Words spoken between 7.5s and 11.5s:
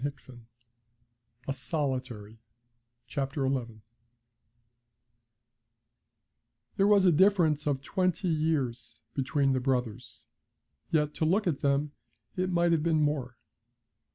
of twenty years between the brothers, yet, to look